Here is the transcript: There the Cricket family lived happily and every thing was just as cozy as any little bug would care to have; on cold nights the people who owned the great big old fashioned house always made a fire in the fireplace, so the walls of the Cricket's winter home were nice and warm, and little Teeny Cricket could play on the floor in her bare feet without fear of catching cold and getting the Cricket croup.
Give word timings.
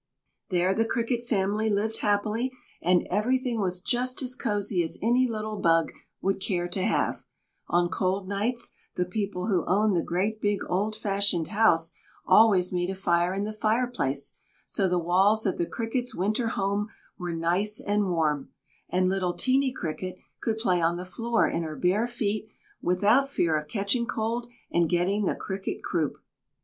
There 0.49 0.73
the 0.73 0.83
Cricket 0.83 1.27
family 1.27 1.69
lived 1.69 1.97
happily 1.97 2.51
and 2.81 3.05
every 3.11 3.37
thing 3.37 3.59
was 3.59 3.79
just 3.79 4.23
as 4.23 4.35
cozy 4.35 4.81
as 4.81 4.97
any 4.99 5.27
little 5.27 5.57
bug 5.57 5.91
would 6.23 6.39
care 6.41 6.67
to 6.69 6.81
have; 6.81 7.27
on 7.67 7.87
cold 7.87 8.27
nights 8.27 8.71
the 8.95 9.05
people 9.05 9.45
who 9.45 9.63
owned 9.67 9.95
the 9.95 10.01
great 10.01 10.41
big 10.41 10.61
old 10.67 10.95
fashioned 10.95 11.49
house 11.49 11.91
always 12.25 12.73
made 12.73 12.89
a 12.89 12.95
fire 12.95 13.31
in 13.35 13.43
the 13.43 13.53
fireplace, 13.53 14.33
so 14.65 14.87
the 14.87 14.97
walls 14.97 15.45
of 15.45 15.59
the 15.59 15.67
Cricket's 15.67 16.15
winter 16.15 16.47
home 16.47 16.87
were 17.19 17.31
nice 17.31 17.79
and 17.79 18.09
warm, 18.09 18.49
and 18.89 19.07
little 19.07 19.35
Teeny 19.35 19.71
Cricket 19.71 20.15
could 20.41 20.57
play 20.57 20.81
on 20.81 20.97
the 20.97 21.05
floor 21.05 21.47
in 21.47 21.61
her 21.61 21.75
bare 21.75 22.07
feet 22.07 22.47
without 22.81 23.29
fear 23.29 23.55
of 23.55 23.67
catching 23.67 24.07
cold 24.07 24.47
and 24.71 24.89
getting 24.89 25.25
the 25.25 25.35
Cricket 25.35 25.83
croup. 25.83 26.17